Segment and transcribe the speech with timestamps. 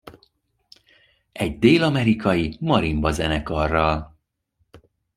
[1.31, 4.19] Egy dél-amerikai marimba-zenekarral.